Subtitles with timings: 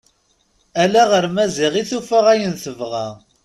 [0.83, 3.07] Ala ɣer Maziɣ i tufa ayen tebɣa.